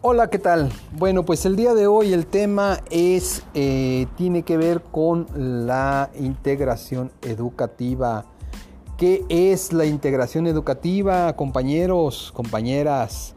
[0.00, 0.70] Hola, ¿qué tal?
[0.92, 6.10] Bueno, pues el día de hoy el tema es, eh, tiene que ver con la
[6.20, 8.24] integración educativa.
[8.96, 13.34] ¿Qué es la integración educativa, compañeros, compañeras?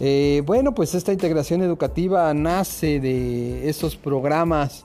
[0.00, 4.84] Eh, bueno, pues esta integración educativa nace de esos programas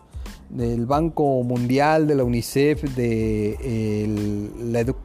[0.50, 4.48] del Banco Mundial, de la UNICEF, de,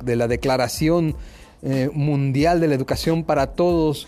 [0.04, 1.16] la, Declaración
[1.62, 4.06] eh, Mundial de la Educación para Todos,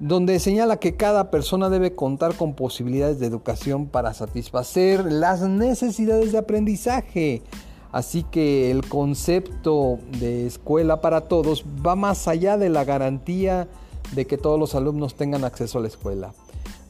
[0.00, 6.32] donde señala que cada persona debe contar con posibilidades de educación para satisfacer las necesidades
[6.32, 7.42] de aprendizaje.
[7.90, 13.66] Así que el concepto de escuela para todos va más allá de la garantía
[14.14, 16.34] de que todos los alumnos tengan acceso a la escuela.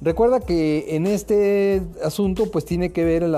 [0.01, 3.29] Recuerda que en este asunto pues tiene que ver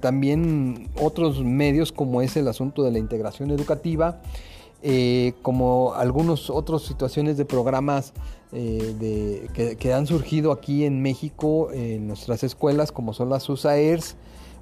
[0.00, 4.20] también otros medios como es el asunto de la integración educativa,
[4.82, 8.12] eh, como algunas otras situaciones de programas
[8.52, 14.16] eh, que, han surgido aquí en México en nuestras escuelas como son las USAERS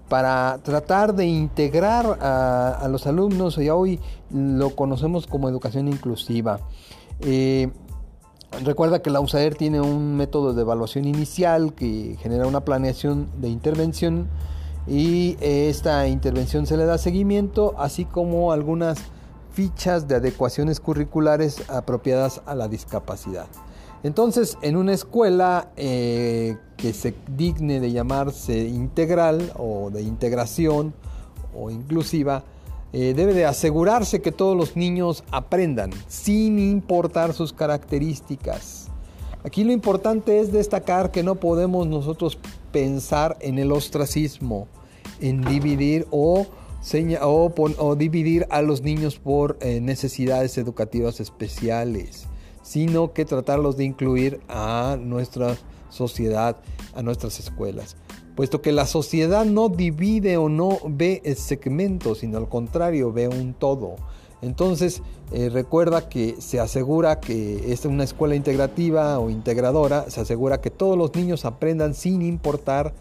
[0.09, 6.61] para tratar de integrar a, los alumnos y hoy lo conocemos como educación inclusiva.
[7.21, 7.69] Eh,
[8.65, 13.49] Recuerda que la USAER tiene un método de evaluación inicial que genera una planeación de
[13.49, 14.29] intervención
[14.87, 18.99] y esta intervención se le da seguimiento, así como algunas
[19.57, 23.47] fichas de adecuaciones curriculares apropiadas a la discapacidad.
[24.03, 30.93] Entonces, en una escuela eh, que se digne de llamarse integral o de integración
[31.59, 32.45] o inclusiva,
[32.93, 38.89] eh, debe de asegurarse que todos los niños aprendan sin importar sus características.
[39.43, 42.39] Aquí lo importante es destacar que no podemos nosotros
[42.73, 44.69] pensar en el ostracismo,
[45.19, 46.47] en dividir o,
[47.97, 52.27] dividir a los niños por eh, necesidades educativas especiales,
[52.63, 55.57] sino que tratarlos de incluir a nuestra
[55.91, 56.57] sociedad,
[56.95, 57.97] a nuestras escuelas
[58.37, 63.27] puesto que la sociedad no divide o no ve el segmento, sino al contrario, ve
[63.27, 63.97] un todo.
[64.43, 65.03] Entonces,
[65.33, 70.71] eh, recuerda que se asegura que es una escuela integrativa o integradora, se asegura que
[70.71, 72.93] todos los niños aprendan sin importar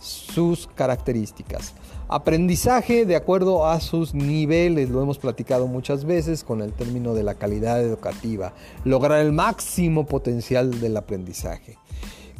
[0.00, 1.74] sus características.
[2.12, 7.22] Aprendizaje de acuerdo a sus niveles, lo hemos platicado muchas veces con el término de
[7.22, 11.78] la calidad educativa, lograr el máximo potencial del aprendizaje.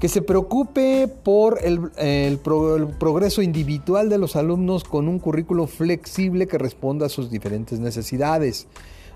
[0.01, 2.39] Que se preocupe por el,
[2.99, 8.67] progreso individual de los alumnos con un currículo flexible que responda a sus diferentes necesidades.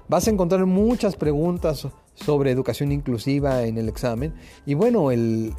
[0.06, 4.34] Vas a encontrar muchas preguntas sobre educación inclusiva en el examen.
[4.66, 5.52] Y bueno, el,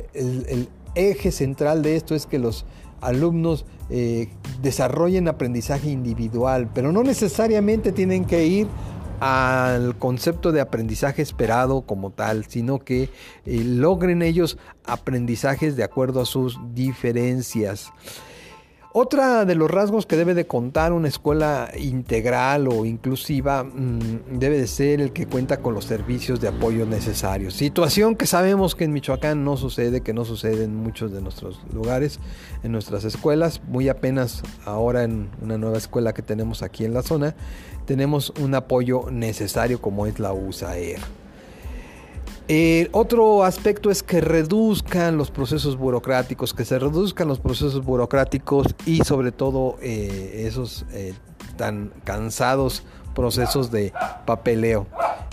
[0.95, 2.65] eje central de esto es que los
[3.05, 4.29] alumnos eh,
[4.61, 8.67] desarrollen aprendizaje individual, pero no necesariamente tienen que ir
[9.19, 13.09] al concepto de aprendizaje esperado como tal, sino que eh,
[13.63, 17.91] logren ellos aprendizajes de acuerdo a sus diferencias.
[18.97, 24.57] Otra de los rasgos que debe de contar una escuela integral o inclusiva mm, debe
[24.57, 27.55] de ser el que cuenta con los servicios de apoyo necesarios.
[27.55, 31.59] Situación que sabemos que en Michoacán no sucede, que no sucede en muchos de nuestros
[31.73, 32.21] lugares,
[32.63, 33.61] en nuestras escuelas.
[33.67, 37.35] Muy apenas ahora en una nueva escuela que tenemos aquí en la zona,
[37.85, 41.24] tenemos un apoyo necesario como es la USAER.
[42.47, 48.67] El otro aspecto es que reduzcan los procesos burocráticos, que se reduzcan los procesos burocráticos
[48.85, 51.15] y sobre todo eh, esos eh,
[51.57, 52.83] tan cansados
[53.15, 53.93] procesos de
[54.25, 54.85] papeleo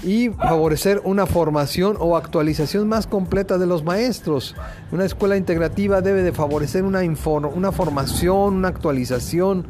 [0.02, 4.54] y favorecer una formación o actualización más completa de los maestros.
[4.90, 9.66] Una escuela integrativa debe de favorecer una, una formación, una actualización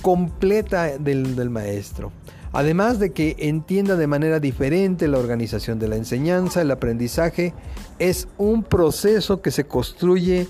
[0.00, 2.10] completa del maestro.
[2.54, 7.52] Además de que entienda de manera diferente la organización de la enseñanza, el aprendizaje
[7.98, 10.46] es un proceso que se construye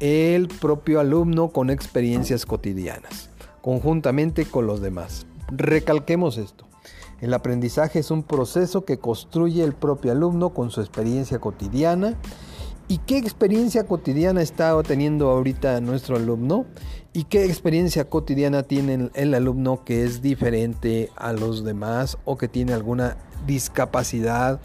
[0.00, 3.28] el propio alumno con experiencias cotidianas,
[3.60, 5.26] conjuntamente con los demás.
[5.48, 6.66] Recalquemos esto.
[7.20, 12.14] El aprendizaje es un proceso que construye el propio alumno con su experiencia cotidiana.
[12.88, 16.64] ¿Y qué experiencia cotidiana está teniendo ahorita nuestro alumno?
[17.16, 22.46] ¿Y qué experiencia cotidiana tiene el alumno que es diferente a los demás o que
[22.46, 23.16] tiene alguna
[23.46, 24.60] discapacidad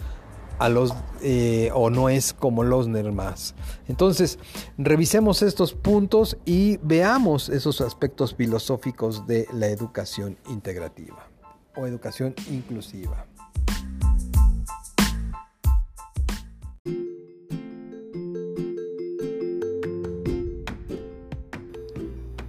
[0.60, 3.56] a los, eh, o no es como los demás?
[3.88, 4.38] Entonces,
[4.78, 11.30] revisemos estos puntos y veamos esos aspectos filosóficos de la educación integrativa
[11.78, 13.28] o educación inclusiva.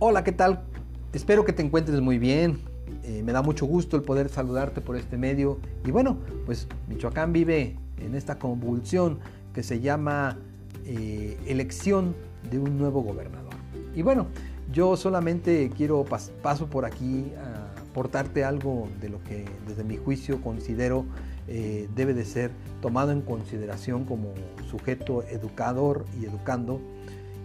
[0.04, 0.64] Hola, ¿qué tal?
[1.12, 2.58] Espero que te encuentres muy bien.
[3.04, 5.60] Eh, me da mucho gusto el poder saludarte por este medio.
[5.84, 9.20] Y bueno, pues Michoacán vive en esta convulsión
[9.54, 10.38] que se llama
[10.84, 12.16] eh, elección
[12.50, 13.54] de un nuevo gobernador.
[13.94, 14.26] Y bueno,
[14.72, 20.42] yo solamente quiero paso por aquí a aportarte algo de lo que desde mi juicio
[20.42, 21.04] considero
[21.46, 22.50] eh, debe de ser
[22.80, 24.34] tomado en consideración como
[24.68, 26.80] sujeto educador y educando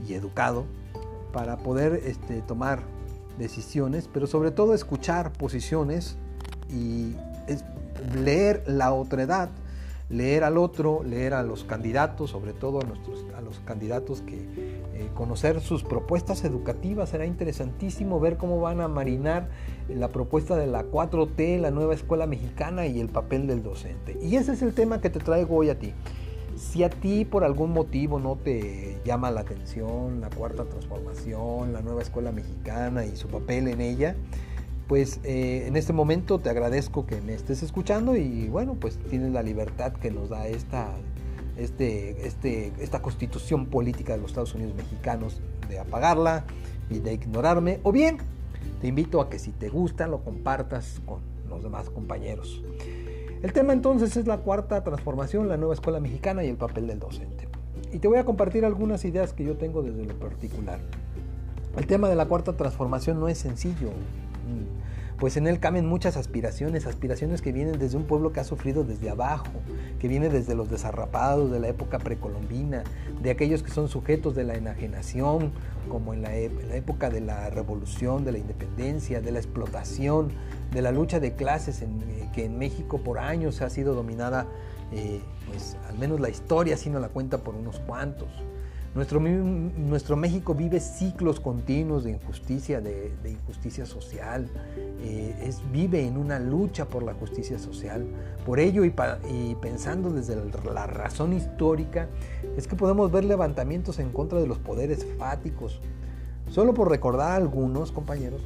[0.07, 0.65] y educado
[1.31, 2.81] para poder este, tomar
[3.37, 6.17] decisiones, pero sobre todo escuchar posiciones
[6.69, 7.15] y
[8.15, 9.49] leer la otredad,
[10.09, 14.35] leer al otro, leer a los candidatos, sobre todo a, nuestros, a los candidatos que
[14.37, 17.09] eh, conocer sus propuestas educativas.
[17.09, 19.49] Será interesantísimo ver cómo van a marinar
[19.89, 24.17] la propuesta de la 4T, la nueva escuela mexicana y el papel del docente.
[24.21, 25.93] Y ese es el tema que te traigo hoy a ti.
[26.57, 31.81] Si a ti por algún motivo no te llama la atención la cuarta transformación, la
[31.81, 34.15] nueva escuela mexicana y su papel en ella,
[34.87, 39.31] pues eh, en este momento te agradezco que me estés escuchando y bueno, pues tienes
[39.33, 40.89] la libertad que nos da esta,
[41.57, 46.45] este, este, esta constitución política de los Estados Unidos mexicanos de apagarla
[46.89, 48.17] y de ignorarme, o bien
[48.81, 51.19] te invito a que si te gusta lo compartas con
[51.49, 52.63] los demás compañeros.
[53.43, 56.99] El tema entonces es la cuarta transformación, la nueva escuela mexicana y el papel del
[56.99, 57.47] docente.
[57.93, 60.79] Y te voy a compartir algunas ideas que yo tengo desde lo particular.
[61.77, 63.91] El tema de la cuarta transformación no es sencillo,
[65.19, 68.83] pues en él caben muchas aspiraciones, aspiraciones que vienen desde un pueblo que ha sufrido
[68.83, 69.47] desde abajo,
[69.99, 72.83] que viene desde los desarrapados de la época precolombina,
[73.21, 75.51] de aquellos que son sujetos de la enajenación,
[75.89, 80.31] como en la, época de la revolución, de la independencia, de la explotación,
[80.71, 81.87] de la lucha de clases eh,
[82.33, 84.45] que en México por años ha sido dominada,
[84.91, 88.29] eh, pues al menos la historia si no la cuenta por unos cuantos.
[88.97, 94.49] Nuestro, nuestro México vive ciclos continuos de injusticia, de, injusticia social,
[95.03, 98.07] eh, es, vive en una lucha por la justicia social.
[98.43, 100.35] Por ello y, pensando desde
[100.73, 102.07] la razón histórica,
[102.57, 105.79] es que podemos ver levantamientos en contra de los poderes fáticos.
[106.49, 108.41] Solo por recordar algunos, compañeros,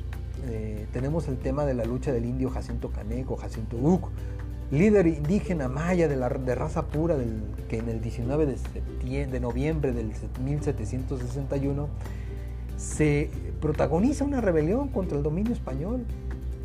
[0.49, 4.09] eh, tenemos el tema de la lucha del indio Jacinto Caneco, Jacinto Uc,
[4.71, 9.39] líder indígena maya de, la, de raza pura del, que en el 19 de, de
[9.39, 10.11] noviembre del
[10.43, 11.89] 1761
[12.77, 13.29] se
[13.59, 16.05] protagoniza una rebelión contra el dominio español.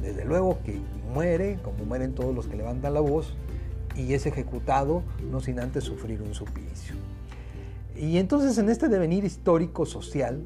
[0.00, 0.79] Desde luego que
[1.12, 3.35] muere, como mueren todos los que levantan la voz,
[3.97, 6.94] y es ejecutado no sin antes sufrir un suplicio.
[7.97, 10.43] Y entonces en este devenir histórico social,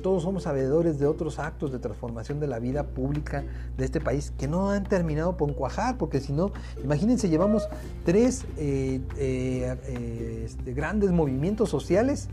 [0.00, 3.44] todos somos sabedores de otros actos de transformación de la vida pública
[3.76, 6.52] de este país que no han terminado por cuajar, porque si no,
[6.82, 7.68] imagínense, llevamos
[8.04, 12.28] tres eh, eh, eh, este, grandes movimientos sociales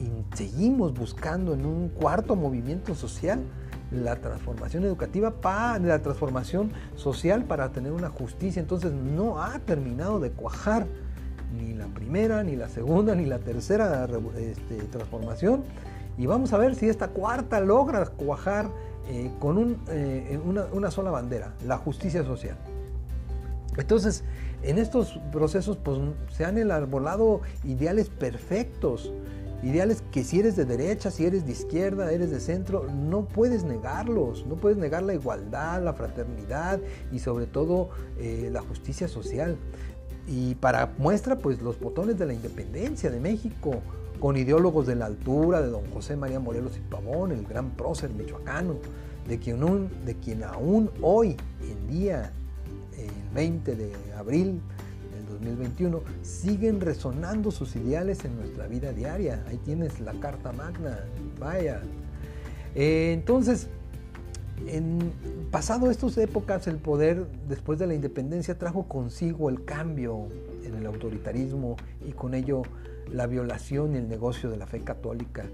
[0.00, 3.40] y seguimos buscando en un cuarto movimiento social
[3.90, 8.60] la transformación educativa para la transformación social para tener una justicia.
[8.60, 10.86] Entonces no ha terminado de cuajar
[11.56, 15.62] ni la primera, ni la segunda, ni la tercera este, transformación
[16.18, 18.70] y vamos a ver si esta cuarta logra cuajar
[19.08, 20.38] eh, con eh,
[20.72, 22.56] una, sola bandera, la justicia social.
[23.76, 24.24] Entonces,
[24.62, 25.98] en estos procesos pues,
[26.30, 29.12] se han enarbolado ideales perfectos,
[29.62, 33.64] ideales que si eres de derecha, si eres de izquierda, eres de centro, no puedes
[33.64, 36.80] negarlos, no puedes negar la igualdad, la fraternidad
[37.12, 39.56] y sobre todo eh, la justicia social.
[40.26, 43.82] Y para muestra, pues los botones de la independencia de México,
[44.18, 48.10] con ideólogos de la altura de don José María Morelos y Pavón, el gran prócer
[48.10, 48.76] michoacano,
[49.26, 52.32] de quien, aún hoy en día,
[52.96, 54.60] el 20 de abril
[55.12, 59.44] del 2021, siguen resonando sus ideales en nuestra vida diaria.
[59.48, 61.00] Ahí tienes la Carta Magna,
[61.40, 61.82] vaya.
[62.74, 63.68] Eh, entonces,
[64.66, 65.12] en
[65.50, 70.28] pasado estas épocas, el poder después de la independencia trajo consigo el cambio
[70.66, 72.62] en el autoritarismo y con ello
[73.10, 75.44] la violación y el negocio de la fe católica,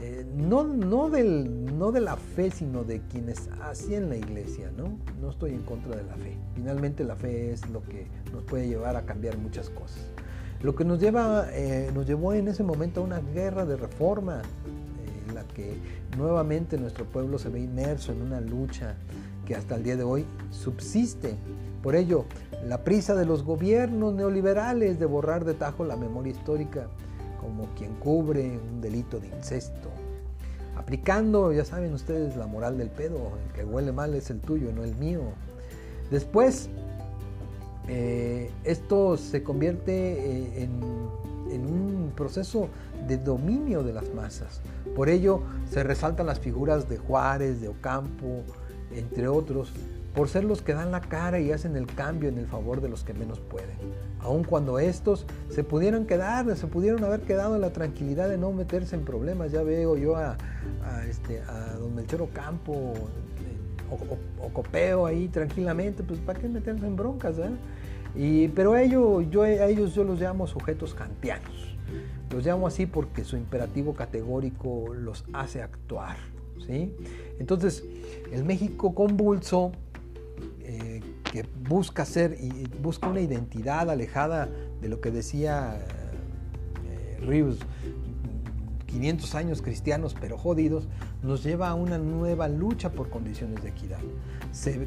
[0.00, 4.96] eh, no, no, del, no de la fe, sino de quienes hacían la iglesia, ¿no?
[5.20, 6.36] No estoy en contra de la fe.
[6.54, 10.06] Finalmente la fe es lo que nos puede llevar a cambiar muchas cosas.
[10.62, 14.42] Lo que nos, lleva, eh, nos llevó en ese momento a una guerra de reforma,
[14.42, 15.76] eh, en la que
[16.16, 18.94] nuevamente nuestro pueblo se ve inmerso en una lucha
[19.46, 21.36] que hasta el día de hoy subsiste.
[21.82, 22.24] Por ello,
[22.64, 26.88] la prisa de los gobiernos neoliberales de borrar de tajo la memoria histórica
[27.40, 29.88] como quien cubre un delito de incesto,
[30.76, 34.72] aplicando, ya saben ustedes, la moral del pedo, el que huele mal es el tuyo,
[34.72, 35.20] no el mío.
[36.10, 36.68] Después,
[37.86, 40.80] eh, esto se convierte eh, en,
[41.52, 42.68] en un proceso
[43.06, 44.60] de dominio de las masas.
[44.96, 48.42] Por ello se resaltan las figuras de Juárez, de Ocampo,
[48.92, 49.72] entre otros,
[50.18, 52.88] por ser los que dan la cara y hacen el cambio en el favor de
[52.88, 53.76] los que menos pueden.
[54.18, 58.50] Aun cuando estos se pudieran quedar, se pudieron haber quedado en la tranquilidad de no
[58.50, 59.52] meterse en problemas.
[59.52, 60.36] Ya veo yo a,
[61.08, 66.96] este, a don Melchor Ocampo o, o, Copeo ahí tranquilamente, pues ¿para qué meterse en
[66.96, 67.38] broncas?
[67.38, 67.50] Eh?
[68.16, 71.76] Y, pero ello, yo, a ellos yo los llamo sujetos kantianos.
[72.32, 76.16] Los llamo así porque su imperativo categórico los hace actuar.
[76.66, 76.92] ¿sí?
[77.38, 77.84] Entonces,
[78.32, 79.70] el México convulso
[80.70, 81.00] eh,
[81.32, 84.50] que busca ser y busca una identidad alejada
[84.82, 85.78] de lo que decía
[86.84, 87.60] eh, Rius,
[88.84, 90.86] 500 años cristianos pero jodidos,
[91.22, 94.00] nos lleva a una nueva lucha por condiciones de equidad,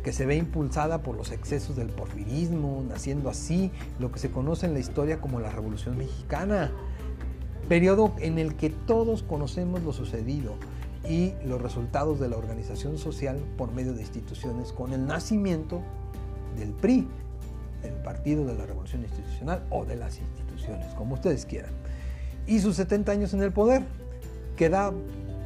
[0.04, 4.68] que se ve impulsada por los excesos del porfirismo, naciendo así lo que se conoce
[4.68, 6.70] en la historia como la Revolución Mexicana,
[7.68, 10.58] periodo en el que todos conocemos lo sucedido
[11.08, 15.82] y los resultados de la organización social por medio de instituciones con el nacimiento
[16.58, 17.08] del PRI,
[17.82, 21.72] del Partido de la Revolución Institucional o de las instituciones, como ustedes quieran.
[22.46, 23.84] Y sus 70 años en el poder,
[24.56, 24.94] que, da,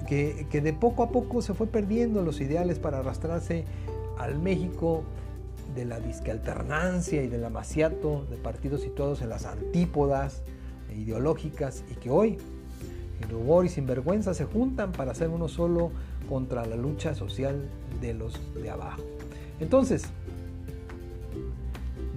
[0.08, 3.66] que, que de poco a poco se fue perdiendo los ideales para arrastrarse
[4.18, 5.04] al México
[5.76, 10.44] de la disque alternancia y del amaciato de partidos situados en las antípodas
[10.96, 12.38] ideológicas y que hoy
[13.26, 15.92] el rubor y sinvergüenza se juntan para hacer uno solo
[16.30, 17.68] contra la lucha social
[18.02, 19.02] de los de abajo.
[19.60, 20.06] Entonces,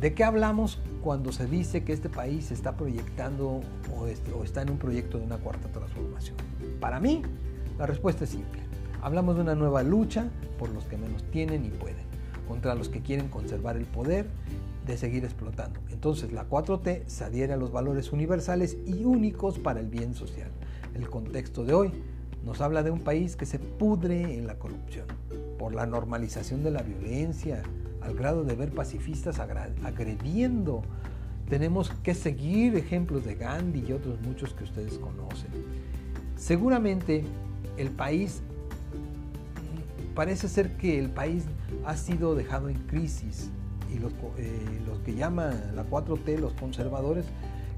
[0.01, 3.61] ¿de qué hablamos cuando se dice que este país se está proyectando
[3.97, 4.07] o,
[4.45, 6.37] está en un proyecto de una cuarta transformación?
[6.81, 7.23] Para mí,
[7.79, 8.63] la respuesta es simple.
[9.03, 12.05] Hablamos de una nueva lucha por los que menos tienen y pueden,
[12.49, 14.27] contra los que quieren conservar el poder
[14.87, 15.81] de seguir explotando.
[15.91, 20.51] Entonces la 4T se adhiere a los valores universales y únicos para el bien social
[20.95, 21.93] el contexto de hoy.
[22.45, 25.07] Nos habla de un país que se pudre en la corrupción,
[25.59, 27.63] por la normalización de la violencia,
[28.01, 30.83] al grado de ver pacifistas agrediendo.
[31.49, 35.51] Tenemos que seguir ejemplos de Gandhi y otros muchos que ustedes conocen.
[36.37, 37.25] Seguramente
[37.77, 38.43] el país,
[40.15, 41.45] parece ser que el país
[41.85, 43.51] ha sido dejado en crisis
[43.93, 47.25] y los, eh, que llaman la 4T, los conservadores,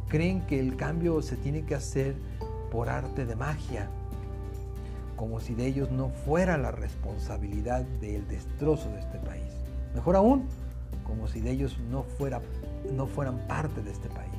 [0.09, 2.17] creen que el cambio se tiene que hacer
[2.71, 3.89] por arte de magia,
[5.17, 9.53] como si de ellos no fuera la responsabilidad del destrozo de este país.
[9.95, 10.47] Mejor aún,
[11.05, 12.41] como si de ellos no, fuera,
[12.97, 14.31] no fueran parte de este país.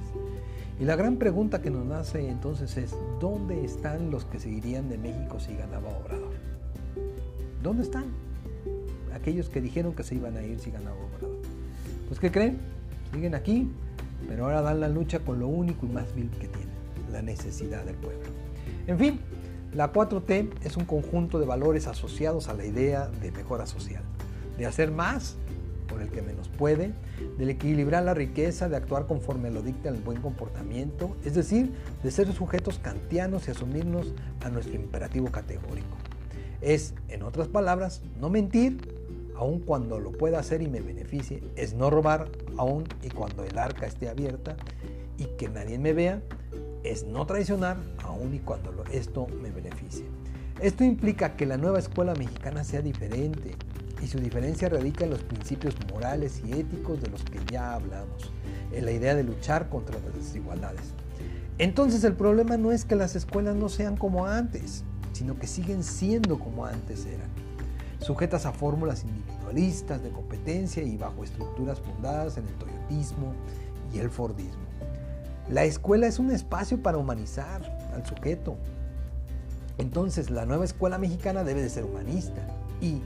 [0.80, 4.98] Y la gran pregunta que nos nace entonces es, ¿dónde están los que seguirían de
[4.98, 6.34] México si ganaba Obrador?
[7.62, 8.06] ¿Dónde están?
[9.14, 11.38] Aquellos que dijeron que se iban a ir si ganaba Obrador.
[12.08, 12.58] Pues ¿qué creen?
[13.14, 13.70] Siguen aquí,
[14.28, 16.71] pero ahora dan la lucha con lo único y más vil que tienen
[17.12, 18.30] la necesidad del pueblo.
[18.88, 19.20] En fin,
[19.74, 24.04] la 4T es un conjunto de valores asociados a la idea de mejora social,
[24.58, 25.38] de hacer más
[25.88, 26.94] por el que menos puede,
[27.38, 32.12] de equilibrar la riqueza, de actuar conforme lo dicta el buen comportamiento, es decir, de
[32.12, 34.14] ser sujetos kantianos y asumirnos
[34.44, 35.98] a nuestro imperativo categórico.
[36.62, 38.78] Es, en otras palabras, no mentir,
[39.36, 43.58] aun cuando lo pueda hacer y me beneficie, es no robar, aun y cuando el
[43.58, 44.56] arca esté abierta
[45.18, 46.22] y que nadie me vea,
[46.84, 50.06] es no traicionar aun y cuando esto me beneficie.
[50.60, 53.56] Esto implica que la nueva escuela mexicana sea diferente
[54.02, 58.32] y su diferencia radica en los principios morales y éticos de los que ya hablamos,
[58.72, 60.94] en la idea de luchar contra las desigualdades.
[61.58, 64.84] Entonces el problema no es que las escuelas no sean como antes,
[65.14, 67.30] sino que siguen siendo como antes eran,
[68.00, 73.34] sujetas a fórmulas individualistas de competencia y bajo estructuras fundadas en el toyotismo
[73.94, 74.61] y el fordismo.
[75.50, 77.62] La escuela es un espacio para humanizar
[77.94, 78.58] al sujeto.
[79.78, 82.48] Entonces la nueva escuela mexicana debe de ser humanista.
[82.80, 83.02] ¿Y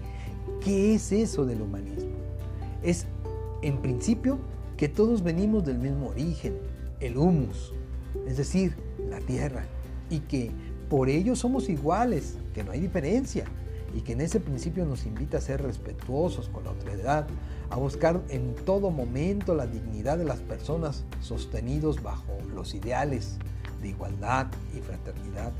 [0.64, 2.12] qué es eso del humanismo?
[2.84, 3.06] Es,
[3.62, 4.40] en principio,
[4.78, 6.58] que todos venimos del mismo origen,
[7.00, 7.74] el humus,
[8.28, 8.76] es decir,
[9.10, 9.66] la tierra,
[10.10, 10.52] y que
[10.90, 13.46] por ello somos iguales, que no hay diferencia,
[13.94, 17.28] y que en ese principio nos invita a ser respetuosos con la otredad,
[17.70, 23.38] a buscar en todo momento la dignidad de las personas sostenidos bajo los ideales
[23.82, 25.52] de igualdad y fraternidad,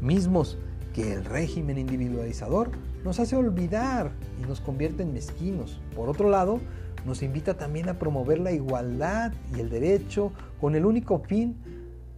[0.00, 0.58] mismos
[0.94, 2.70] que el régimen individualizador
[3.04, 4.12] nos hace olvidar
[4.42, 5.80] y nos convierte en mezquinos.
[5.94, 6.60] Por otro lado,
[7.06, 11.56] nos invita también a promover la igualdad y el derecho con el único fin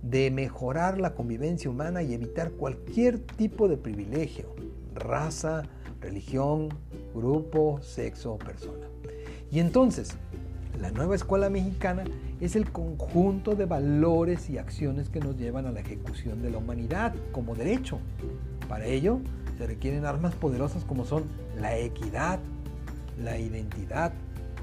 [0.02, 4.54] de mejorar la convivencia humana y evitar cualquier tipo de privilegio,
[4.94, 5.62] raza,
[6.00, 6.68] religión,
[7.14, 8.88] grupo, sexo o persona.
[9.52, 10.16] Y entonces,
[10.80, 12.04] la nueva escuela mexicana
[12.40, 16.56] es el conjunto de valores y acciones que nos llevan a la ejecución de la
[16.56, 17.98] humanidad como derecho.
[18.66, 19.20] Para ello,
[19.58, 21.24] se requieren armas poderosas como son
[21.60, 22.40] la equidad,
[23.22, 24.12] la identidad,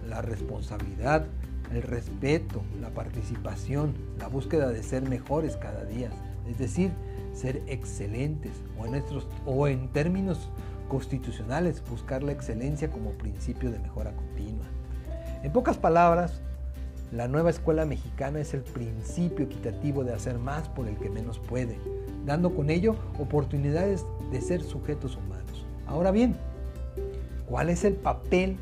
[0.09, 1.27] la responsabilidad,
[1.71, 6.09] el respeto, la participación, la búsqueda de ser mejores cada día,
[6.49, 6.91] es decir,
[7.33, 9.03] ser excelentes o en,
[9.45, 10.49] o en términos
[10.89, 14.48] constitucionales buscar la excelencia como principio de mejora continua.
[15.43, 16.41] En pocas palabras,
[17.11, 21.39] la nueva escuela mexicana es el principio equitativo de hacer más por el que menos
[21.39, 21.79] puede,
[22.25, 25.65] dando con ello oportunidades de ser sujetos humanos.
[25.87, 26.35] Ahora bien,
[27.47, 28.57] ¿cuál es el papel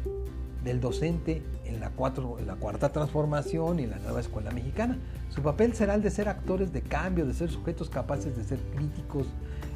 [0.64, 4.98] del docente en la, cuarta transformación y en la nueva escuela mexicana.
[5.30, 8.60] Su papel será el de ser actores de cambio, de ser sujetos capaces de ser
[8.76, 9.28] críticos,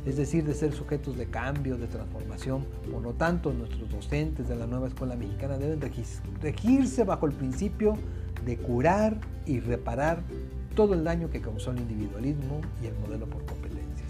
[0.05, 2.65] es decir, de ser sujetos de cambio, de transformación.
[2.91, 5.79] Por lo tanto, nuestros docentes de la nueva escuela mexicana deben
[6.41, 7.97] regirse bajo el principio
[8.45, 10.23] de curar y reparar
[10.75, 14.09] todo el daño que causó el individualismo y el modelo por competencias.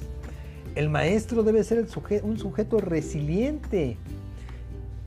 [0.76, 1.86] El maestro debe ser
[2.24, 3.98] un sujeto resiliente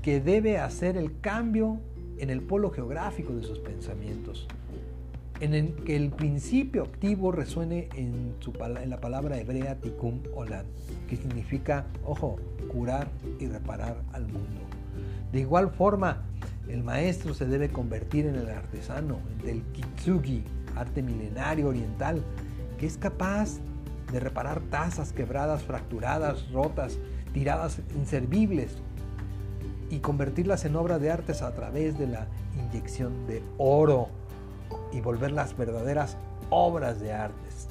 [0.02, 1.80] que debe hacer el cambio
[2.18, 4.46] en el polo geográfico de sus pensamientos,
[5.44, 8.34] en el que el principio activo resuene en,
[8.88, 10.64] la palabra hebrea tikkun olam,
[11.06, 12.36] que significa, ojo,
[12.72, 13.08] curar
[13.38, 14.62] y reparar al mundo.
[15.32, 16.22] De igual forma,
[16.66, 20.42] el maestro se debe convertir en el artesano, del kitsugi,
[20.76, 22.22] arte milenario oriental,
[22.78, 23.58] que es capaz
[24.10, 26.98] de reparar tazas quebradas, fracturadas, rotas,
[27.34, 28.78] tiradas inservibles,
[29.90, 34.08] y convertirlas en obras de artes a través de la inyección de oro
[34.94, 36.16] y volverlas verdaderas
[36.50, 37.66] obras de artes.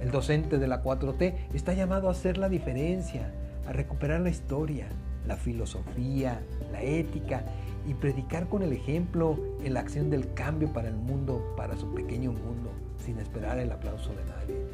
[0.00, 3.32] El docente de la 4T está llamado a hacer la diferencia,
[3.66, 4.88] a recuperar la historia,
[5.26, 6.40] la filosofía,
[6.72, 7.44] la ética
[7.86, 11.92] y predicar con el ejemplo en la acción del cambio para el mundo, para su
[11.94, 12.70] pequeño mundo,
[13.04, 14.66] sin esperar el aplauso de nadie.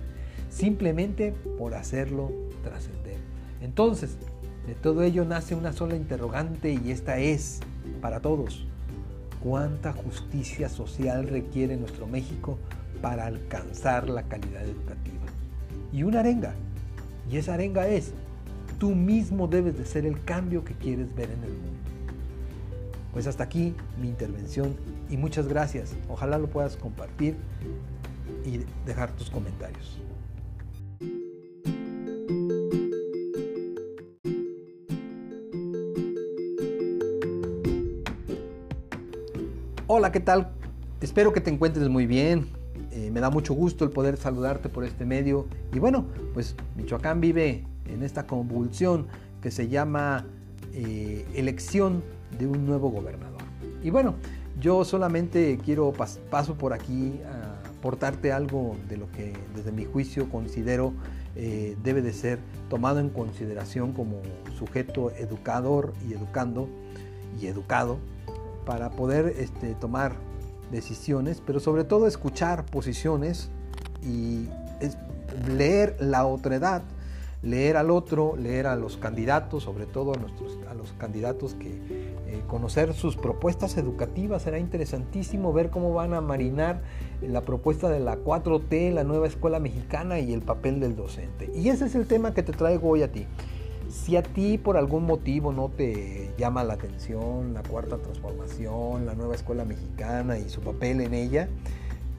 [0.50, 2.30] Simplemente por hacerlo
[2.62, 3.16] trascender.
[3.60, 4.16] Entonces,
[4.66, 7.60] de todo ello nace una sola interrogante y esta es,
[8.00, 8.66] para todos,
[9.42, 12.58] ¿cuánta justicia social requiere nuestro México
[13.00, 15.26] para alcanzar la calidad educativa?
[15.92, 16.54] Y una arenga,
[17.30, 18.12] y esa arenga es,
[18.78, 21.78] tú mismo debes de ser el cambio que quieres ver en el mundo.
[23.12, 24.76] Pues hasta aquí mi intervención
[25.10, 25.94] y muchas gracias.
[26.08, 27.36] Ojalá lo puedas compartir
[28.44, 29.98] y dejar tus comentarios.
[39.98, 40.50] Hola, ¿qué tal?
[41.00, 42.46] Espero que te encuentres muy bien.
[42.92, 45.48] Eh, me da mucho gusto el poder saludarte por este medio.
[45.74, 49.08] Y bueno, pues Michoacán vive en esta convulsión
[49.42, 50.24] que se llama
[50.72, 52.04] eh, elección
[52.38, 53.40] de un nuevo gobernador.
[53.82, 54.14] Y bueno,
[54.60, 55.92] yo solamente quiero
[56.30, 60.92] paso por aquí a aportarte algo de lo que desde mi juicio considero
[61.34, 62.38] eh, debe de ser
[62.70, 64.22] tomado en consideración como
[64.56, 66.68] sujeto educador y educando
[67.42, 67.98] y educado
[68.68, 70.12] para poder este, tomar
[70.70, 73.48] decisiones, pero sobre todo escuchar posiciones
[74.02, 74.46] y
[75.56, 76.82] leer la otredad,
[77.42, 81.70] leer al otro, leer a los candidatos, sobre todo a, nuestros, a los candidatos que
[81.70, 84.42] eh, conocer sus propuestas educativas.
[84.42, 86.82] Será interesantísimo ver cómo van a marinar
[87.22, 91.50] la propuesta de la 4T, la nueva escuela mexicana y el papel del docente.
[91.54, 93.26] Y ese es el tema que te traigo hoy a ti.
[93.88, 99.14] Si a ti por algún motivo no te llama la atención la cuarta transformación, la
[99.14, 101.48] nueva escuela mexicana y su papel en ella,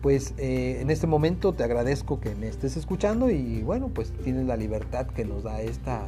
[0.02, 4.46] pues eh, en este momento te agradezco que me estés escuchando y bueno, pues tienes
[4.46, 6.06] la libertad que nos da esta,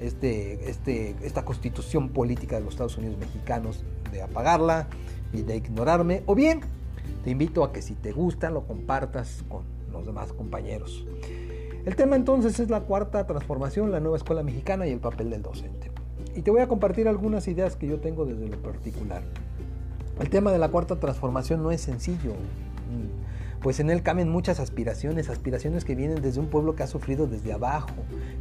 [0.00, 4.88] este, este, esta constitución política de los Estados Unidos mexicanos de apagarla
[5.32, 6.60] y de ignorarme, o bien
[7.22, 11.06] te invito a que si te gusta lo compartas con los demás compañeros.
[11.84, 15.42] El tema entonces es la cuarta transformación, la nueva escuela mexicana y el papel del
[15.42, 15.90] docente.
[16.34, 19.22] Y te voy a compartir algunas ideas que yo tengo desde lo particular.
[20.20, 22.32] El tema de la cuarta transformación no es sencillo,
[23.62, 27.26] pues en él caben muchas aspiraciones, aspiraciones que vienen desde un pueblo que ha sufrido
[27.26, 27.90] desde abajo,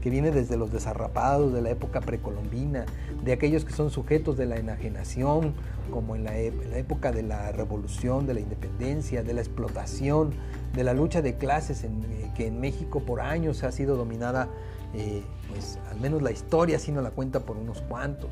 [0.01, 2.85] que viene desde los desarrapados de la época precolombina,
[3.23, 5.53] de aquellos que son sujetos de la enajenación,
[5.89, 10.33] como en la, época de la revolución, de la independencia, de la explotación,
[10.73, 11.89] de la lucha de clases eh,
[12.35, 14.49] que en México por años ha sido dominada,
[14.93, 18.31] eh, pues al menos la historia si no la cuenta por unos cuantos.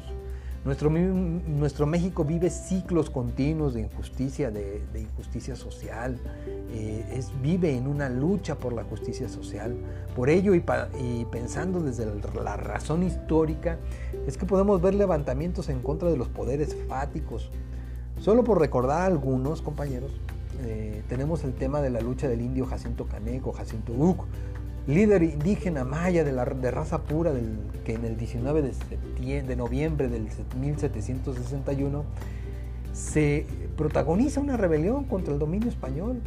[0.66, 6.18] Nuestro, nuestro México vive ciclos continuos de injusticia, de, injusticia social,
[6.72, 9.76] eh, es, vive en una lucha por la justicia social.
[10.16, 10.64] Por ello y,
[11.00, 12.08] y pensando desde
[12.44, 13.78] la razón histórica,
[14.26, 17.52] es que podemos ver levantamientos en contra de los poderes fáticos.
[18.20, 20.14] Solo por recordar algunos, compañeros,
[20.64, 24.26] eh, tenemos el tema de la lucha del indio Jacinto Caneco, Jacinto Uc,
[24.88, 30.10] líder indígena maya de, la, de raza pura del, que en el 19 de, noviembre
[30.10, 30.28] del
[30.60, 32.06] 1761
[32.94, 36.22] se protagoniza una rebelión contra el dominio español.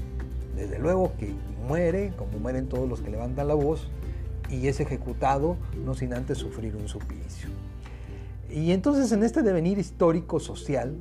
[0.57, 1.33] Desde luego que
[1.67, 3.88] muere, como mueren todos los que levantan la voz,
[4.51, 7.49] y es ejecutado no sin antes sufrir un suplicio.
[8.51, 10.97] Y entonces en este devenir histórico social,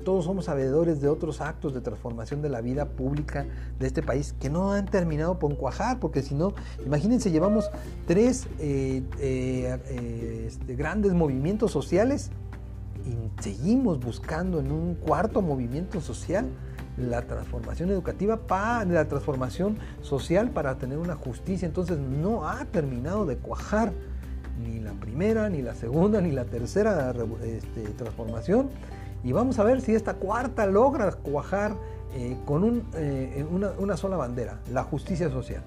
[0.00, 3.46] todos somos sabedores de otros actos de transformación de la vida pública
[3.78, 7.70] de este país que no han terminado por cuajar, porque si no, imagínense, llevamos
[8.06, 12.30] tres eh, eh, eh, este, grandes movimientos sociales
[13.06, 16.46] y seguimos buscando en un cuarto movimiento social
[16.96, 21.66] la transformación educativa para la transformación social para tener una justicia.
[21.66, 23.92] Entonces no ha terminado de cuajar
[24.62, 28.68] ni la primera, ni la segunda, ni la tercera este, transformación.
[29.22, 31.74] Y vamos a ver si esta cuarta logra cuajar
[32.14, 33.44] eh, con eh,
[33.78, 35.62] una, sola bandera, la justicia social.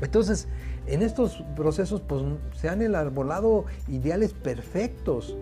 [0.00, 0.48] Entonces,
[0.86, 2.22] en estos procesos pues,
[2.54, 5.36] se han elaborado ideales perfectos,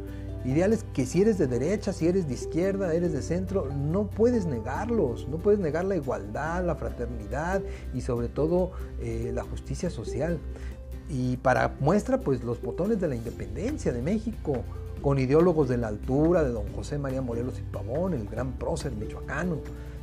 [0.44, 4.46] ideales que si eres de derecha, si eres de izquierda, eres de centro, no puedes
[4.46, 7.62] negarlos, no puedes negar la igualdad, la fraternidad
[7.94, 10.38] y sobre todo eh, la justicia social.
[11.08, 14.64] Y para muestra, pues los botones de la independencia de México,
[15.02, 18.92] con ideólogos de la altura de don José María Morelos y Pavón, el gran prócer
[18.92, 19.58] michoacano,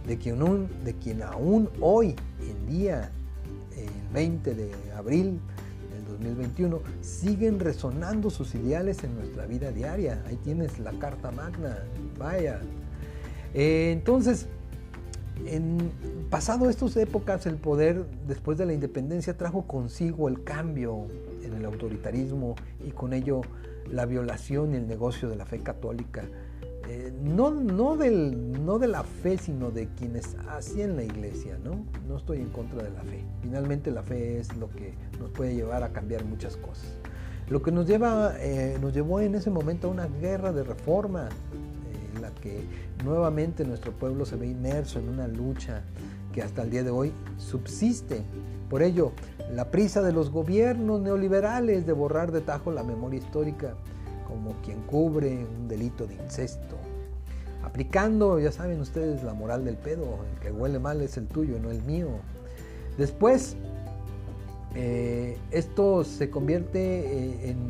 [0.06, 3.12] de quien, aún hoy en día,
[3.76, 5.40] el 20 de abril
[5.94, 10.22] del 2021, siguen resonando sus ideales en nuestra vida diaria.
[10.28, 11.78] Ahí tienes la Carta Magna,
[12.18, 12.60] vaya.
[13.54, 14.48] Eh, entonces,
[15.46, 15.92] en
[16.30, 21.08] pasado estas épocas, el poder después de la independencia trajo consigo el cambio
[21.44, 23.42] en el autoritarismo y con ello
[23.92, 26.24] la violación y el negocio de la fe católica,
[26.88, 31.86] eh, no, no, del, no de la fe, sino de quienes hacían la iglesia, ¿no?
[32.08, 33.24] No estoy en contra de la fe.
[33.42, 36.86] Finalmente la fe es lo que nos puede llevar a cambiar muchas cosas.
[37.50, 41.30] Lo que nos, lleva, eh, nos llevó en ese momento a una guerra de reforma,
[41.30, 42.64] eh, en la que
[43.06, 45.84] nuevamente nuestro pueblo se ve inmerso en una lucha
[46.34, 48.24] que hasta el día de hoy subsiste.
[48.74, 49.12] Por ello,
[49.52, 53.76] la prisa de los gobiernos neoliberales de borrar de tajo la memoria histórica
[54.28, 56.76] como quien cubre un delito de incesto,
[57.64, 61.60] aplicando, ya saben ustedes, la moral del pedo, el que huele mal es el tuyo,
[61.60, 62.08] no el mío.
[62.98, 63.58] Después,
[64.74, 67.68] eh, esto se convierte eh, en,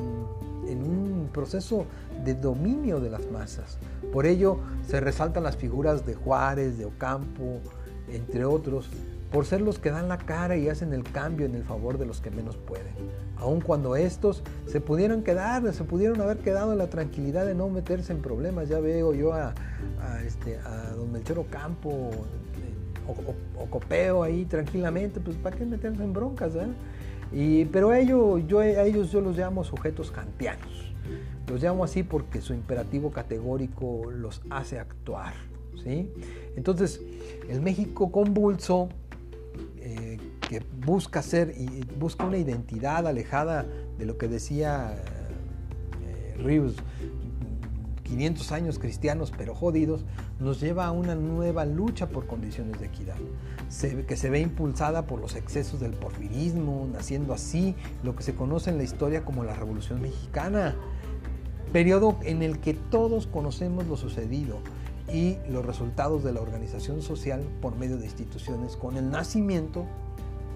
[0.69, 1.85] en un proceso
[2.23, 3.77] de dominio de las masas.
[4.13, 7.59] Por ello se resaltan las figuras de Juárez, de Ocampo,
[8.09, 8.89] entre otros,
[9.33, 12.05] por ser los que dan la cara y hacen el cambio en el favor de
[12.05, 12.93] los que menos pueden.
[13.37, 17.67] Aun cuando estos se pudieran quedar, se pudieron haber quedado en la tranquilidad de no
[17.67, 18.69] meterse en problemas.
[18.69, 19.55] Ya veo yo a,
[20.23, 26.13] este, a don Melchor Campo eh, o, Copeo ahí tranquilamente, pues ¿para qué meterse en
[26.13, 26.53] broncas?
[26.53, 26.67] Eh?
[27.33, 30.93] Y, pero a ellos, yo, a ellos yo los llamo sujetos kantianos.
[31.47, 35.33] Los llamo así porque su imperativo categórico los hace actuar.
[35.83, 36.11] ¿sí?
[36.55, 37.01] Entonces,
[37.49, 38.89] el México convulso
[39.85, 43.65] eh, que busca ser y busca una identidad alejada
[43.97, 44.95] de lo que decía
[46.05, 46.77] eh, Rius,
[48.03, 50.05] 500 años cristianos pero jodidos,
[50.39, 53.17] nos lleva a una nueva lucha por condiciones de equidad,
[54.07, 58.69] que se ve impulsada por los excesos del porfirismo, naciendo así lo que se conoce
[58.69, 60.75] en la historia como la Revolución Mexicana,
[61.73, 64.59] periodo en el que todos conocemos lo sucedido,
[65.13, 69.85] y los resultados de la organización social por medio de instituciones con el nacimiento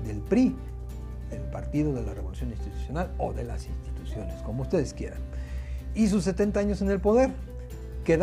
[0.03, 0.55] del PRI,
[1.29, 5.19] del Partido de la Revolución Institucional o de las instituciones, como ustedes quieran.
[5.93, 7.29] Y sus 70 años en el poder,
[8.03, 8.17] que,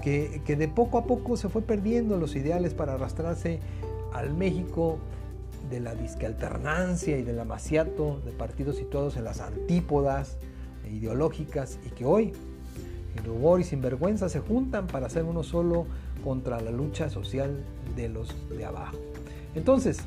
[0.00, 3.58] que, que de poco a poco se fue perdiendo los ideales para arrastrarse
[4.12, 4.98] al México
[5.70, 10.38] de la disque alternancia y del amaciato de partidos situados en las antípodas
[10.88, 12.32] ideológicas y que hoy
[13.24, 15.86] rubor y sinvergüenza se juntan para hacer uno solo
[16.24, 17.64] contra la lucha social
[17.96, 18.96] de los de abajo.
[19.54, 19.98] Entonces,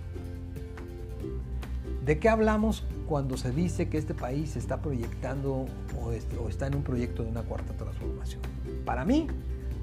[2.06, 5.65] ¿de qué hablamos cuando se dice que este país se está proyectando
[6.02, 6.12] o,
[6.47, 8.41] está en un proyecto de una cuarta transformación?
[8.86, 9.28] Para mí,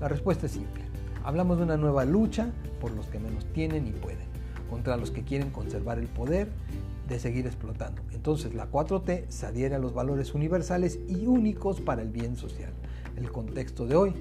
[0.00, 0.84] la respuesta es simple.
[1.24, 4.26] Hablamos de una nueva lucha por los que menos tienen y pueden,
[4.70, 6.48] contra los que quieren conservar el poder
[7.08, 8.02] de seguir explotando.
[8.12, 12.72] Entonces la 4T se adhiere a los valores universales y únicos para el bien social
[13.22, 14.14] el contexto de hoy.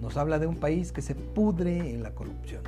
[0.00, 2.62] Nos habla de un país que se pudre en la corrupción,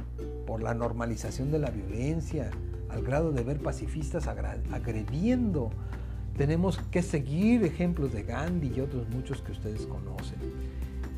[0.46, 2.50] por la normalización de la violencia,
[2.88, 5.70] al grado de ver pacifistas agrediendo.
[6.36, 10.38] Tenemos que seguir ejemplos de Gandhi y otros muchos que ustedes conocen.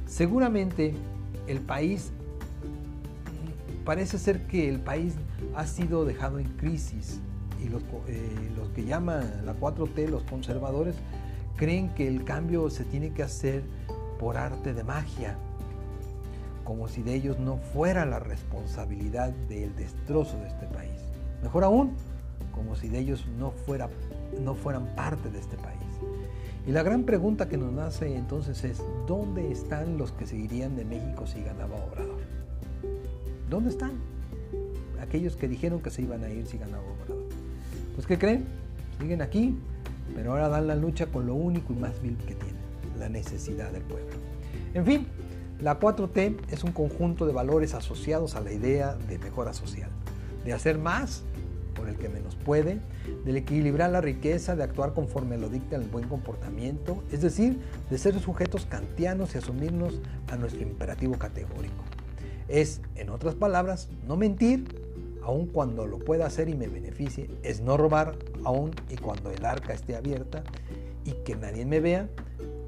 [0.06, 0.94] Seguramente
[1.46, 2.12] el país,
[3.84, 5.14] parece ser que el país
[5.54, 7.20] ha sido dejado en crisis
[7.62, 10.96] y los, eh, los que llaman la 4T, los conservadores,
[11.56, 13.64] creen que el cambio se tiene que hacer
[14.18, 15.36] por arte de magia,
[16.64, 21.00] como si de ellos no fuera la responsabilidad del destrozo de este país.
[21.42, 21.92] Mejor aún,
[22.52, 23.88] como si de ellos no, fuera,
[24.42, 25.76] no fueran parte de este país.
[26.66, 30.84] Y la gran pregunta que nos nace entonces es, ¿dónde están los que seguirían de
[30.84, 32.20] México si ganaba Obrador?
[33.48, 33.92] ¿Dónde están?
[35.00, 37.26] Aquellos que dijeron que se iban a ir si ganaba Obrador.
[37.94, 38.46] Pues ¿qué creen?
[38.98, 39.56] Siguen aquí,
[40.14, 42.55] pero ahora dan la lucha con lo único y más vil que tienen,
[42.98, 44.16] la necesidad del pueblo.
[44.74, 45.06] En fin,
[45.60, 49.90] la 4T es un conjunto de valores asociados a la idea de mejora social,
[50.44, 51.24] de hacer más
[51.74, 52.80] por el que menos puede,
[53.24, 57.58] de equilibrar la riqueza, de actuar conforme lo dicta el buen comportamiento, es decir,
[57.90, 61.84] de ser sujetos kantianos y asumirnos a nuestro imperativo categórico.
[62.48, 64.64] Es, en otras palabras, no mentir,
[65.22, 69.44] aun cuando lo pueda hacer y me beneficie, es no robar, aun y cuando el
[69.44, 70.44] arca esté abierta
[71.04, 72.08] y que nadie me vea,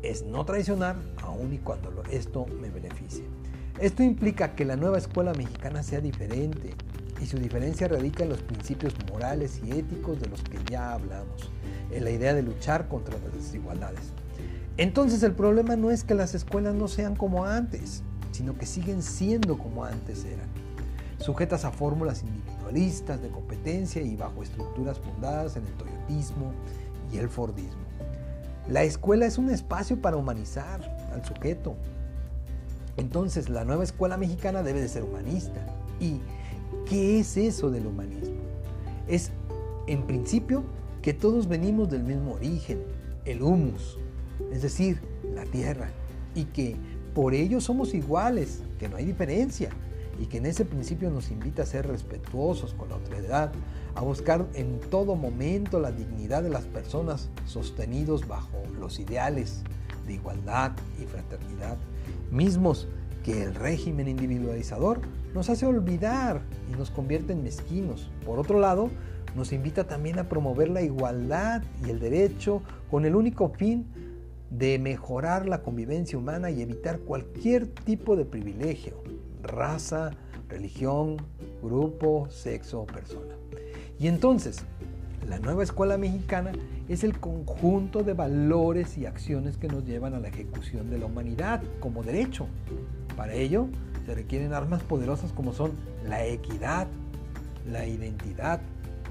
[0.02, 3.24] es no traicionar, aun y cuando esto me beneficie.
[3.80, 6.74] Esto implica que la nueva escuela mexicana sea diferente,
[7.20, 11.50] y su diferencia radica en los principios morales y éticos de los que ya hablamos,
[11.90, 14.12] en la idea de luchar contra las desigualdades.
[14.76, 19.02] Entonces el problema no es que las escuelas no sean como antes, sino que siguen
[19.02, 20.46] siendo como antes eran,
[21.18, 26.52] sujetas a fórmulas individualistas de competencia y bajo estructuras fundadas en el toyotismo
[27.12, 27.82] y el fordismo.
[28.68, 30.80] La escuela es un espacio para humanizar
[31.12, 31.76] al sujeto.
[32.96, 35.64] Entonces la nueva escuela mexicana debe de ser humanista
[36.00, 36.20] y
[36.88, 38.36] ¿Qué es eso del humanismo?
[39.06, 39.30] Es,
[39.86, 40.64] en principio,
[41.02, 42.82] que todos venimos del mismo origen,
[43.24, 43.98] el humus,
[44.52, 45.00] es decir,
[45.34, 45.90] la tierra,
[46.34, 46.76] y que
[47.14, 49.70] por ello somos iguales, que no hay diferencia,
[50.18, 53.52] y que en ese principio nos invita a ser respetuosos con la otredad,
[53.94, 59.62] a buscar en todo momento la dignidad de las personas sostenidos bajo los ideales
[60.06, 61.76] de igualdad y fraternidad,
[62.30, 62.88] mismos
[63.22, 65.00] que el régimen individualizador
[65.34, 68.10] nos hace olvidar y nos convierte en mezquinos.
[68.24, 68.90] Por otro lado,
[69.36, 73.86] nos invita también a promover la igualdad y el derecho con el único fin
[74.50, 79.02] de mejorar la convivencia humana y evitar cualquier tipo de privilegio,
[79.42, 80.10] raza,
[80.48, 81.16] religión,
[81.62, 83.34] grupo, sexo o persona.
[83.98, 84.64] Y entonces,
[85.28, 86.52] la nueva escuela mexicana
[86.88, 91.06] es el conjunto de valores y acciones que nos llevan a la ejecución de la
[91.06, 92.46] humanidad como derecho.
[93.16, 93.68] Para ello,
[94.06, 95.72] se requieren armas poderosas como son
[96.06, 96.86] la equidad,
[97.70, 98.60] la identidad,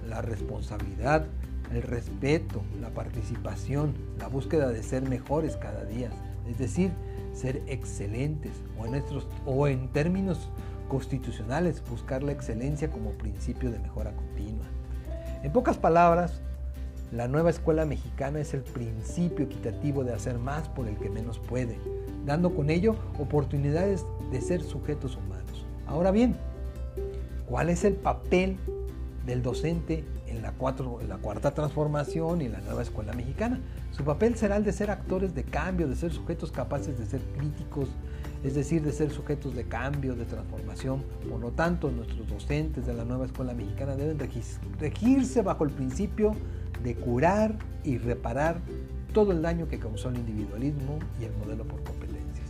[0.07, 1.27] la responsabilidad,
[1.71, 6.09] el respeto, la participación, la búsqueda de ser mejores cada día,
[6.49, 6.91] es decir,
[7.37, 9.03] ser excelentes o en,
[9.45, 10.49] o en términos
[10.89, 14.65] constitucionales buscar la excelencia como principio de mejora continua.
[15.43, 16.41] En pocas palabras,
[17.11, 21.39] la nueva escuela mexicana es el principio equitativo de hacer más por el que menos
[21.39, 21.77] puede,
[22.25, 25.65] dando con ello oportunidades de ser sujetos humanos.
[25.85, 26.35] Ahora bien,
[27.47, 28.57] ¿cuál es el papel
[29.25, 30.03] del docente
[30.37, 30.53] en la,
[31.01, 33.59] en la cuarta transformación y en la nueva escuela mexicana?
[33.91, 37.21] Su papel será el de ser actores de cambio, de ser sujetos capaces de ser
[37.37, 37.89] críticos,
[38.43, 41.03] es decir, de ser sujetos de cambio, de transformación.
[41.29, 44.19] Por lo tanto, nuestros docentes de la nueva escuela mexicana deben
[44.79, 46.33] regirse bajo el principio
[46.83, 48.61] de curar y reparar
[49.13, 52.45] todo el daño que causó el individualismo y el modelo por competencias.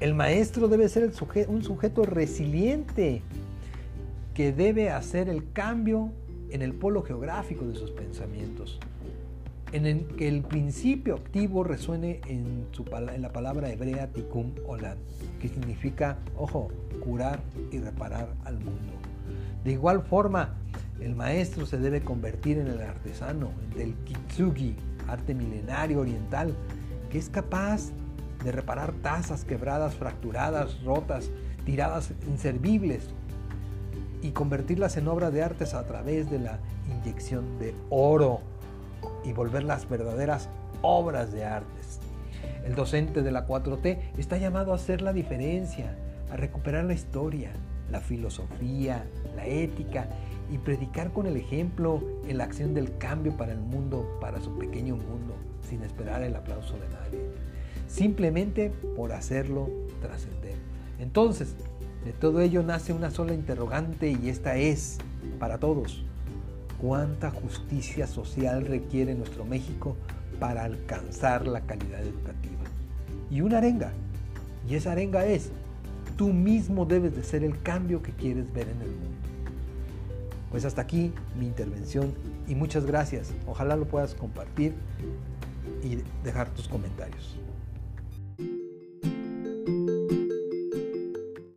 [0.00, 1.12] El maestro debe ser
[1.48, 3.22] un sujeto resiliente
[4.34, 6.10] que debe hacer el cambio
[6.54, 8.78] en el polo geográfico de sus pensamientos,
[9.72, 12.68] en el que el principio activo resuene en,
[13.20, 14.96] la palabra hebrea tikkun olam,
[15.40, 16.68] que significa, ojo,
[17.02, 17.40] curar
[17.72, 18.92] y reparar al mundo.
[19.64, 20.54] De igual forma,
[21.00, 24.76] el maestro se debe convertir en el artesano, del kitsugi,
[25.08, 26.54] arte milenario oriental,
[27.10, 27.90] que es capaz
[28.44, 31.32] de reparar tazas quebradas, fracturadas, rotas,
[31.64, 33.08] tiradas inservibles
[34.24, 36.58] y convertirlas en obras de artes a través de la
[36.90, 38.40] inyección de oro
[39.22, 40.48] y volverlas verdaderas
[40.80, 42.00] obras de artes.
[42.64, 45.94] El docente de la 4T está llamado a hacer la diferencia,
[46.32, 47.52] a recuperar la historia,
[47.90, 49.04] la filosofía,
[49.36, 50.08] la ética
[50.50, 54.56] y predicar con el ejemplo en la acción del cambio para el mundo, para su
[54.56, 55.34] pequeño mundo,
[55.68, 57.30] sin esperar el aplauso de nadie.
[57.88, 59.68] Simplemente por hacerlo
[60.00, 60.56] trascender.
[60.98, 61.56] Entonces,
[62.04, 64.98] de todo ello nace una sola interrogante y esta es,
[65.38, 66.04] para todos,
[66.78, 69.96] ¿cuánta justicia social requiere nuestro México
[70.38, 72.62] para alcanzar la calidad educativa?
[73.30, 73.92] Y una arenga,
[74.68, 75.50] y esa arenga es,
[76.16, 79.18] tú mismo debes de ser el cambio que quieres ver en el mundo.
[80.50, 82.12] Pues hasta aquí mi intervención
[82.46, 83.32] y muchas gracias.
[83.46, 84.74] Ojalá lo puedas compartir
[85.82, 87.36] y dejar tus comentarios.